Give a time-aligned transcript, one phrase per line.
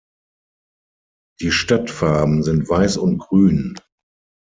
[1.41, 3.75] Die Stadtfarben sind Weiß und Grün.